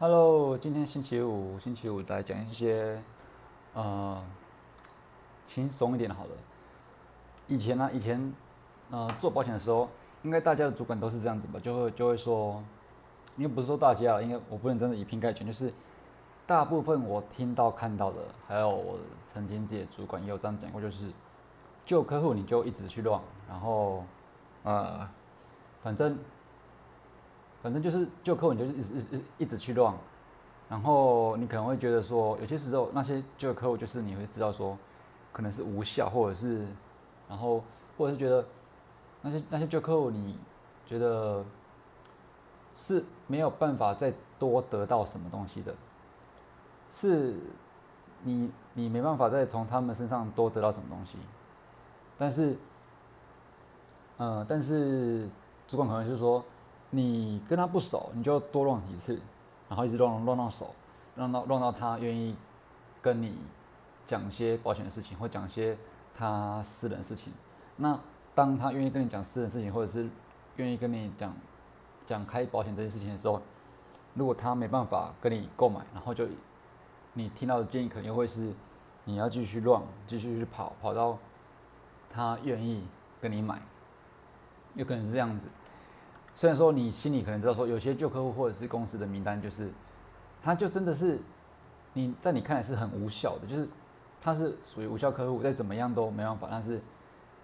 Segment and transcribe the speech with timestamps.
[0.00, 3.00] Hello，今天星期五，星期五来讲一些
[3.74, 4.20] 呃
[5.46, 6.30] 轻松一点的，好了。
[7.46, 8.34] 以前呢、以前
[8.90, 9.88] 呃做保险的时候，
[10.24, 12.60] 应该大家的主管都是这样子吧，就会就会说，
[13.36, 15.72] 应该不是说大家啊，应该我不能真的以偏概全，就是
[16.44, 18.18] 大部分我听到看到的，
[18.48, 18.98] 还有我
[19.28, 21.12] 曾经自己的主管也有这样讲过，就是
[21.86, 24.02] 旧客户你就一直去乱，然后
[24.64, 25.08] 呃
[25.84, 26.18] 反正。
[27.64, 29.94] 反正就是旧客户，你就是一直一直一直去乱，
[30.68, 34.76] 然后你可能会觉得说，有些时候那些旧客户就是你会知道说，
[35.32, 36.66] 可能是无效，或者是，
[37.26, 37.64] 然后
[37.96, 38.44] 或者是觉得
[39.22, 40.38] 那些那些旧客户，你
[40.84, 41.42] 觉得
[42.76, 45.74] 是没有办法再多得到什么东西的，
[46.92, 47.34] 是
[48.24, 51.16] 你你没办法再从他们身上多得到什么东西，
[52.18, 52.58] 但是，
[54.18, 55.26] 呃，但是
[55.66, 56.44] 主管可能就是说。
[56.94, 59.20] 你跟他不熟，你就多乱几次，
[59.68, 60.72] 然后一直乱乱到手，
[61.16, 62.36] 乱到乱到他愿意
[63.02, 63.36] 跟你
[64.06, 65.76] 讲些保险的事情，或讲些
[66.14, 67.32] 他私人事情。
[67.76, 67.98] 那
[68.32, 70.08] 当他愿意跟你讲私人事情，或者是
[70.56, 71.34] 愿意跟你讲
[72.06, 73.42] 讲开保险这些事情的时候，
[74.14, 76.28] 如果他没办法跟你购买，然后就
[77.14, 78.52] 你听到的建议可能又会是
[79.04, 81.18] 你要继续乱，继续去跑，跑到
[82.08, 82.86] 他愿意
[83.20, 83.60] 跟你买，
[84.74, 85.48] 有可能是这样子。
[86.36, 89.70] 虽然说你心里可能知道说有些旧客户或者是公司的名单，就是
[90.42, 91.20] 他就真的是
[91.92, 93.68] 你在你看来是很无效的，就是
[94.20, 96.48] 他是属于无效客户，再怎么样都没办法。
[96.50, 96.80] 但是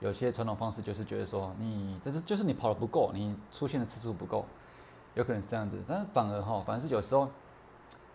[0.00, 4.44] 有些传统方式就是觉得说你这是就是你跑的不够，你出现的次数不够，
[5.14, 5.78] 有可能是这样子。
[5.86, 7.28] 但是反而哈，反而是有时候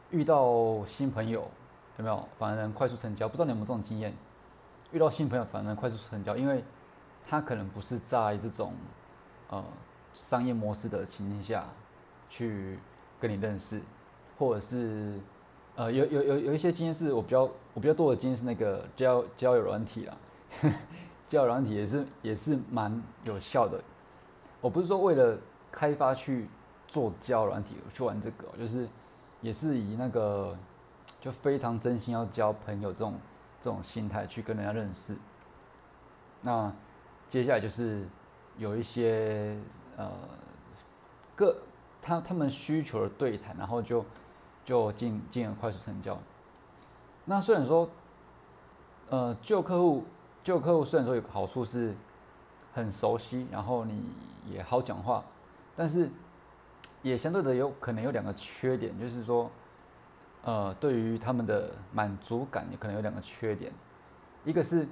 [0.10, 1.50] 遇到新朋友
[1.98, 3.30] 有没有，反而能快速成交。
[3.30, 4.14] 不知道你有没有这种经验？
[4.92, 6.62] 遇到新朋友反而能快速成交，因为
[7.26, 8.74] 他可能不是在这种
[9.50, 9.64] 呃。
[10.16, 11.68] 商业模式的情境下，
[12.30, 12.80] 去
[13.20, 13.82] 跟你认识，
[14.38, 15.20] 或者是
[15.76, 17.42] 呃有有有有一些经验是我比较
[17.74, 20.18] 我比较多的经验是那个交交友软体啦，
[21.28, 23.78] 交友软体也是也是蛮有效的。
[24.62, 25.38] 我不是说为了
[25.70, 26.48] 开发去
[26.88, 28.88] 做交友软体去玩这个，就是
[29.42, 30.58] 也是以那个
[31.20, 33.14] 就非常真心要交朋友这种
[33.60, 35.14] 这种心态去跟人家认识。
[36.42, 36.74] 那
[37.28, 38.08] 接下来就是
[38.58, 39.60] 有一些。
[39.98, 40.12] 呃，
[41.36, 41.56] 各
[42.02, 44.06] 他他们需求的对谈，然后就
[44.66, 46.18] 就进进而快速成交。
[47.24, 47.90] 那虽然说，
[49.10, 50.04] 呃，旧客户
[50.44, 51.96] 旧客户虽然说有个好处是
[52.74, 54.04] 很熟悉，然后你
[54.50, 55.24] 也好讲话，
[55.78, 56.10] 但是
[57.02, 59.50] 也相对的有可能有两个缺点，就是说，
[60.44, 63.72] 呃，对于他们的满足感也可能有两个缺点，
[64.44, 64.86] 一个是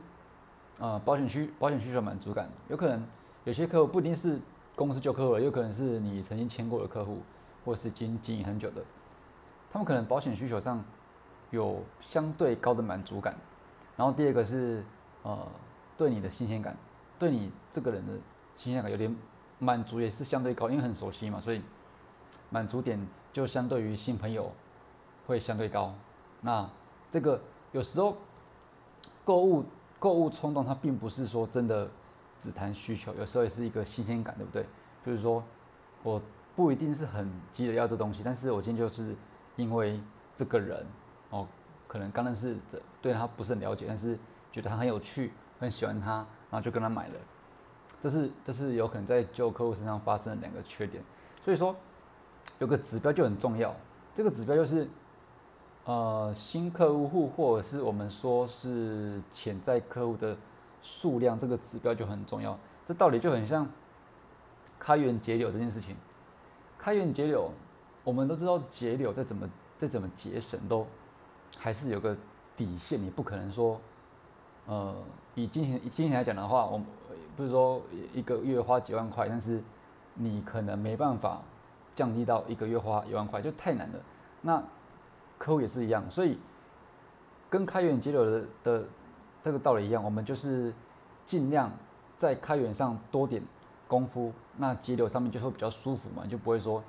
[0.80, 3.06] 呃保险需保险需求满足感，有可能
[3.44, 4.40] 有些客户不一定是。
[4.76, 7.20] 公司旧客户了，有可能是你曾经签过的客户，
[7.64, 8.84] 或是已经经营很久的，
[9.72, 10.84] 他们可能保险需求上
[11.52, 13.36] 有相对高的满足感。
[13.96, 14.84] 然后第二个是
[15.22, 15.48] 呃，
[15.96, 16.76] 对你的新鲜感，
[17.20, 18.14] 对你这个人的
[18.56, 19.16] 新鲜感有点
[19.60, 21.62] 满足也是相对高，因为很熟悉嘛，所以
[22.50, 23.00] 满足点
[23.32, 24.52] 就相对于新朋友
[25.28, 25.94] 会相对高。
[26.42, 26.68] 那
[27.12, 27.40] 这个
[27.72, 28.18] 有时候
[29.24, 29.64] 购物
[30.00, 31.88] 购物冲动，它并不是说真的。
[32.44, 34.66] 只谈需求，有时候也是一个新鲜感，对不对？
[35.06, 35.42] 就是说，
[36.04, 36.22] 我
[36.58, 39.16] 不一定是很急着要这东西，但是我今天就是
[39.56, 39.98] 因为
[40.36, 40.86] 这个人
[41.30, 41.48] 哦，
[41.88, 44.20] 可能刚认识的，对他不是很了解，但是
[44.52, 47.14] 觉得他很有趣，很喜欢他，然后就跟他买了。
[48.02, 51.02] 这是这是有可能在旧客户身上发生的两个缺点。
[51.40, 51.74] 所以说，
[52.60, 53.74] 有个指标就很重要，
[54.14, 54.90] 这个指标就是
[55.86, 60.36] 呃新客户或者是我们说是潜在客户的。
[60.84, 63.66] 数量这个指标就很重要，这道理就很像
[64.78, 65.96] 开源节流这件事情。
[66.78, 67.50] 开源节流，
[68.04, 70.86] 我们都知道节流再怎么再怎么节省，都
[71.58, 72.16] 还是有个
[72.58, 73.02] 底线。
[73.02, 73.80] 你不可能说，
[74.68, 74.94] 呃，
[75.36, 76.82] 以金钱以金钱来讲的话，我
[77.38, 77.82] 不是说
[78.14, 79.64] 一个月花几万块，但是
[80.16, 81.42] 你可能没办法
[81.96, 84.00] 降低到一个月花一万块，就太难了。
[84.42, 84.62] 那
[85.38, 86.38] 客户也是一样，所以
[87.50, 88.86] 跟开源节流的的。
[89.44, 90.74] 这个道理一样，我们就是
[91.26, 91.70] 尽量
[92.16, 93.44] 在开源上多点
[93.90, 96.80] 功夫，那节流上面就会比较舒服嘛，就不会说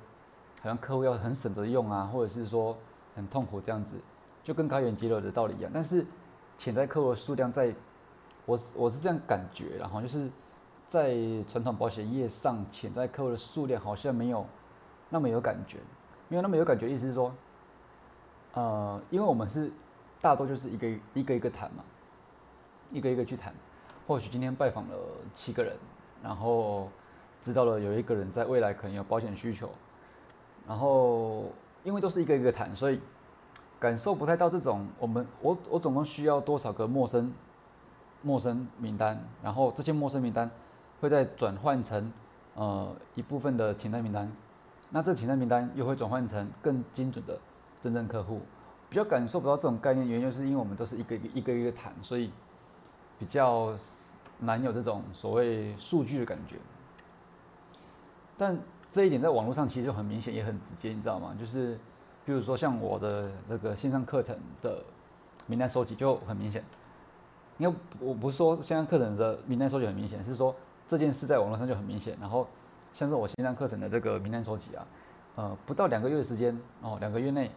[0.61, 2.75] 好像客户要很省着用啊，或者是说
[3.13, 3.99] 很痛苦这样子，
[4.41, 5.69] 就跟开源节流的道理一样。
[5.73, 6.05] 但是
[6.57, 7.75] 潜在客户的数量，在
[8.45, 10.29] 我我是这样感觉，然后就是
[10.87, 11.13] 在
[11.49, 14.45] 传统保险业上，潜在客户的数量好像没有
[15.09, 15.79] 那么有感觉，
[16.29, 17.33] 没有那么有感觉，意思是说，
[18.53, 19.69] 呃，因为我们是
[20.21, 21.83] 大多就是一个一个一个谈嘛。
[22.91, 23.53] 一个一个去谈，
[24.07, 24.95] 或许今天拜访了
[25.33, 25.75] 七个人，
[26.23, 26.89] 然后
[27.41, 29.69] 知道了有一个人在未来可能有保险需求，
[30.67, 31.45] 然后
[31.83, 32.99] 因为都是一个一个谈，所以
[33.79, 37.31] 感受不太到这种我们我我总共需要多少个陌生
[38.21, 40.49] 陌生名单，然后这些陌生名单
[40.99, 42.11] 会再转换成
[42.55, 44.31] 呃一部分的潜在名单，
[44.89, 47.37] 那这潜在名单又会转换成更精准的
[47.81, 48.41] 真正客户，
[48.89, 52.31] 比较感受不到这种概念，原因就是因为我们都是一个一个一个一个谈，所以
[53.17, 53.73] 比较
[54.39, 56.57] 难有这种所谓数据的感觉，
[58.37, 58.57] 但。
[58.87, 61.35] 这一点在网络上其实就很明显，也很直接，你知道吗？
[61.37, 61.77] 就是，
[62.23, 64.81] 比如说像我的这个线上课程的
[65.47, 66.63] 名单收集就很明显。
[67.57, 70.55] 因为我不是说线上课程的名单收集很明显，是说
[70.87, 72.17] 这件事在网络上就很明显。
[72.21, 72.47] 然后
[72.93, 74.87] 像是我线上课程的这个名单收集啊，
[75.35, 77.51] 呃，不到两个月的时间哦，两个月内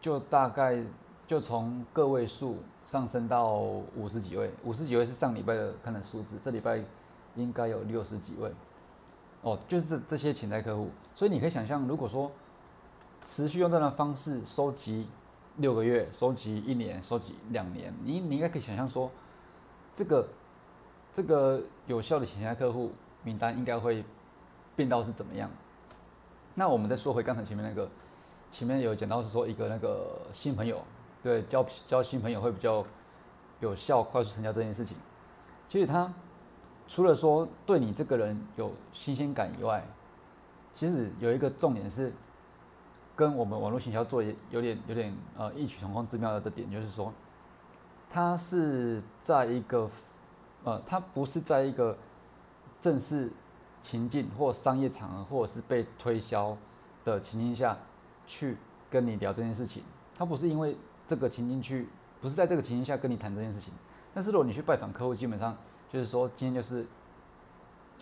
[0.00, 0.80] 就大概
[1.26, 3.54] 就从个位数上升到
[3.96, 6.82] 五十几位，五十几位是上礼拜的看的数字，这礼拜
[7.34, 8.50] 应该有六十几位。
[9.42, 12.30] 哦，就是这这些潜在客户，所以你可以想象，如果说
[13.20, 15.06] 持续用这样的方式收集
[15.56, 19.10] 六个月、收集一年、收集两年，你你应该可以想象说，
[19.92, 20.28] 这个
[21.12, 22.92] 这个有效的潜在客户
[23.22, 24.02] 名单应该会
[24.74, 25.50] 变到是怎么样？
[26.54, 27.86] 那我们再说回刚才前面那个，
[28.50, 30.82] 前面有讲到是说一个那个新朋友，
[31.24, 32.84] 对，交交新朋友会比较
[33.58, 34.96] 有效、快速成交这件事情，
[35.66, 36.12] 其实他。
[36.86, 39.82] 除了说对你这个人有新鲜感以外，
[40.74, 42.12] 其实有一个重点是，
[43.16, 47.10] 跟我们网络行销做有点有点呃异曲同工之妙的点，就是说，
[48.10, 49.88] 他是在一个
[50.62, 51.96] 呃，他不是在一个
[52.82, 53.32] 正式
[53.80, 56.54] 情境或商业场合，或者是被推销
[57.02, 57.78] 的情境下
[58.26, 58.58] 去
[58.90, 59.82] 跟你聊这件事情，
[60.14, 60.76] 他不是因为
[61.06, 61.88] 这个情境去，
[62.20, 63.72] 不是在这个情境下跟你谈这件事情，
[64.12, 65.56] 但是如果你去拜访客户，基本上。
[65.92, 66.84] 就是说，今天就是，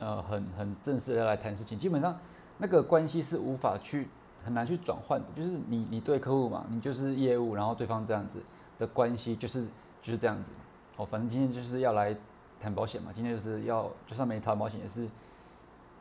[0.00, 1.78] 呃，很很正式的来谈事情。
[1.78, 2.18] 基本上，
[2.56, 4.08] 那个关系是无法去
[4.42, 5.26] 很难去转换的。
[5.36, 8.38] 就是你你对客户嘛，你就是业务，然后对方这样子
[8.78, 9.66] 的关系就是
[10.00, 10.52] 就是这样子。
[10.96, 12.16] 哦，反正今天就是要来
[12.58, 13.12] 谈保险嘛。
[13.14, 15.06] 今天就是要就算没谈保险，也是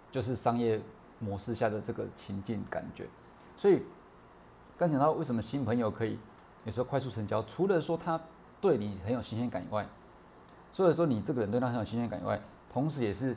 [0.09, 0.79] 就是商业
[1.19, 3.05] 模式下的这个情境感觉。
[3.57, 3.81] 所以
[4.77, 6.17] 刚讲到为什么新朋友可以
[6.65, 8.19] 有时候快速成交，除了说他
[8.59, 9.87] 对你很有新鲜感以外。
[10.71, 13.35] 所以说，你这个人对他很有新鲜感以外，同时也是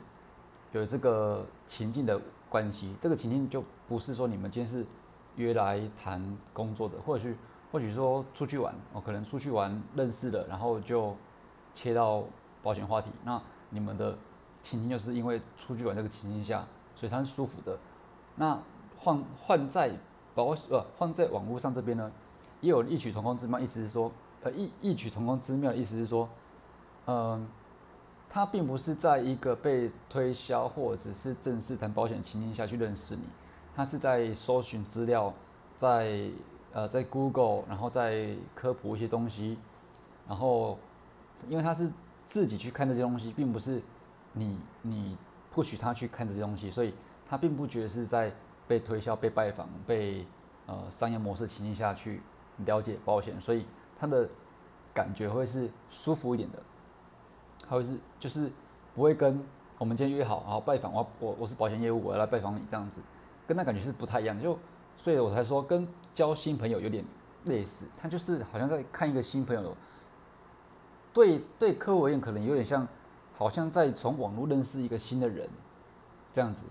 [0.71, 2.17] 有这个情境的
[2.47, 2.95] 关系。
[3.01, 4.85] 这个情境就不是说你们今天是
[5.35, 7.35] 约来谈工作的，或许
[7.73, 11.13] 或许说出去玩，哦，可能出去玩认识的，然后就
[11.73, 12.23] 切到
[12.63, 13.11] 保险话题。
[13.25, 14.17] 那你们的
[14.61, 17.77] 情境就是因为出去玩这个情境下，所以他是舒服的。
[18.37, 18.57] 那
[18.97, 19.91] 换换在
[20.33, 22.09] 保呃换在网络上这边呢，
[22.61, 24.11] 也有异曲同工之妙，意思是说，
[24.43, 26.27] 呃异异曲同工之妙的意思是说。
[27.07, 27.47] 嗯，
[28.27, 33.21] 他并不是在一个被推销或者是正式谈保险情境下去认识你，
[33.75, 35.31] 他是在搜寻资料，
[35.77, 36.31] 在
[36.73, 39.59] 呃在 Google，然后在科普一些东西，
[40.27, 40.79] 然后
[41.47, 41.93] 因为他是
[42.25, 43.79] 自己去看这些东西，并不是
[44.33, 45.15] 你你
[45.51, 46.91] 不许他去看这些东西，所以
[47.29, 48.33] 他并不觉得是在
[48.67, 50.25] 被推销、被拜访、被
[50.65, 52.19] 呃商业模式情境下去
[52.65, 53.65] 了解保险，所以
[53.99, 54.29] 他的
[54.93, 56.59] 感觉会是舒服一点的。
[57.67, 58.51] 还会是就是
[58.93, 59.43] 不会跟
[59.77, 63.01] 我们今天约好，然后拜访我我我是保险业务，我要来拜访你这样子，
[63.47, 64.57] 跟他感觉是不太一样，就
[64.95, 67.03] 所以我才说跟交新朋友有点
[67.45, 69.75] 类似，他就是好像在看一个新朋友，
[71.11, 72.87] 对对客户而言可能有点像，
[73.33, 75.49] 好像在从网络认识一个新的人
[76.31, 76.65] 这样子，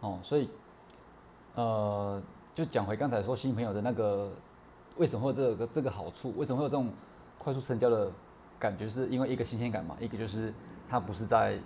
[0.00, 0.50] 哦，所以
[1.54, 2.20] 呃
[2.54, 4.32] 就讲回刚才说新朋友的那个
[4.96, 6.92] 为什么会有这个这个好处，为什么会有这种
[7.38, 8.10] 快速成交的？
[8.58, 10.54] 感觉是因为一个新鲜感嘛，一个就是
[10.88, 11.58] 他不是在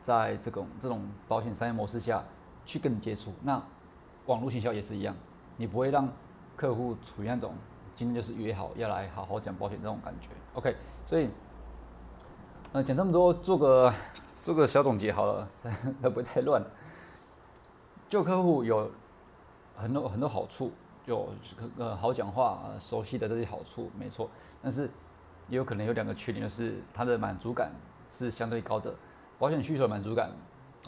[0.00, 2.24] 在这种这种保险商业模式下
[2.64, 3.62] 去跟你接触，那
[4.24, 5.14] 网络营销也是一样，
[5.58, 6.08] 你不会让
[6.56, 7.52] 客户处于那种
[7.94, 10.30] 今天就是约好要来好好讲保险这种感觉。
[10.54, 10.74] OK，
[11.04, 11.28] 所以
[12.72, 13.92] 呃讲这么多，做个
[14.42, 15.46] 做个小总结好了，
[16.00, 16.64] 才 不会太乱。
[18.08, 18.90] 旧客户有
[19.76, 20.72] 很多很多好处，
[21.06, 21.30] 有
[21.78, 24.28] 呃好讲话、熟悉的这些好处，没错，
[24.62, 24.90] 但是。
[25.48, 27.70] 也有可能有两个缺点，就是它的满足感
[28.10, 28.92] 是相对高的，
[29.38, 30.28] 保险需求满足感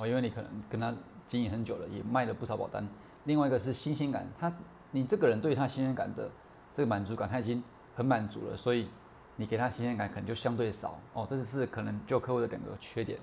[0.00, 0.92] 哦，因为你可能跟他
[1.28, 2.84] 经营很久了，也卖了不少保单。
[3.22, 4.52] 另外一个是新鲜感，他
[4.90, 6.28] 你这个人对他新鲜感的
[6.74, 7.62] 这个满足感他已经
[7.94, 8.88] 很满足了，所以
[9.36, 11.24] 你给他新鲜感可能就相对少哦。
[11.30, 13.16] 这是可能就客户的两个缺点。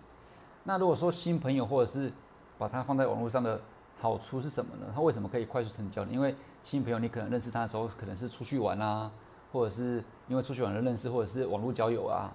[0.64, 2.10] 那如果说新朋友或者是
[2.58, 3.60] 把它放在网络上的
[4.06, 4.86] 好处是什么呢？
[4.94, 6.12] 他为什么可以快速成交呢？
[6.12, 9.12] 因为新朋友你可能认识他的时候可能是出去玩啊。
[9.54, 12.30] 或者是因为出去玩的认识，或者是网络交友啊，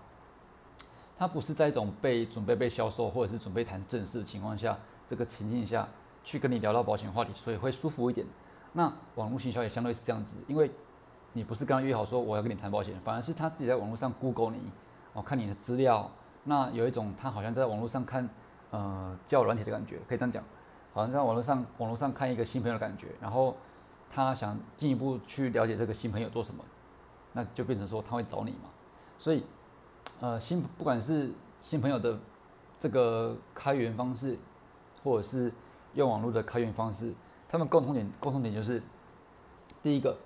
[1.19, 5.87] 他不是在一种被准备被销售，或者是准备谈正事的情况下，这个情境下
[6.25, 8.27] 去跟你聊到保险话题，所以会舒服一点。
[8.73, 10.71] 那网络行销也相对是这样子，因为
[11.35, 14.73] 你不是刚约好说我要跟你谈保险，反而是他自己在网络上 Google 你，
[15.13, 16.11] 哦，看你的资料，
[16.45, 18.27] 那有一种他好像在网络上看
[18.71, 20.43] 呃交友软体的感觉，可以这样讲，
[20.93, 23.57] 好像在网络上网络上看一个新朋友的感觉，然后
[24.11, 26.65] 他想进一步去了解这个新朋友做什么，
[27.33, 28.69] 那就变成说他会找你嘛，
[29.17, 29.45] 所以
[30.21, 31.31] 呃新不管是
[31.61, 32.19] 新朋友的
[32.79, 34.37] 这个开源方式，
[35.03, 35.53] 或者是
[35.95, 37.15] 用网络的开源方式，
[37.49, 38.83] 他们共同点共同点就是
[39.83, 40.17] 第一个。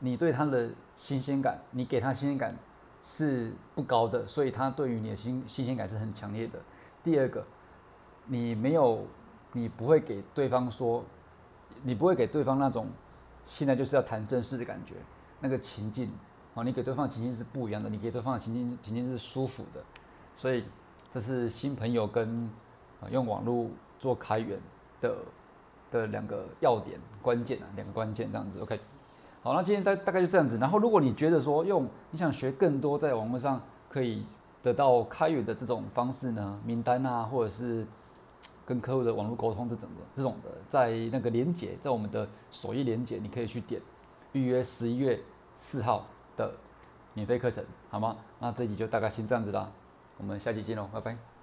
[0.00, 2.54] 你对他的新鲜感，你给他新鲜感
[3.02, 6.60] 是不高的，所以他对于你的新新鲜感是很强烈的。
[7.02, 7.44] 第二个，
[8.26, 9.04] 你没有，
[9.52, 11.04] 你不会给对方说，
[11.82, 12.86] 你不会给对方那种
[13.46, 14.94] 现在就是要谈正事的感觉，
[15.40, 16.10] 那个情境，
[16.54, 19.82] 哦，你给对方的情境是不一样的，你给对方的情境情境是舒服的，
[20.36, 20.64] 所以
[21.10, 22.50] 这是新朋友跟
[23.10, 24.58] 用网络做开源
[25.00, 25.16] 的
[25.90, 28.78] 的两个要点关键啊，两个关键这样子，OK。
[29.40, 30.58] 好，那今天大大概就这样子。
[30.58, 34.26] 然后，如果你觉得说用你想学更多在网络上可以
[34.60, 37.86] 得到开源的这种方式呢，名单啊，或者是
[38.68, 43.80] 跟客户的网络沟通这种的这种的，在那个连接，在我们的首页连接，你可以去点
[44.32, 45.18] 预约十一月
[45.56, 46.06] 四号
[46.36, 46.52] 的
[47.14, 48.18] 免费课程，好吗？
[48.38, 49.72] 那这集就大概先这样子啦，
[50.18, 51.37] 我们下期见喽，拜拜。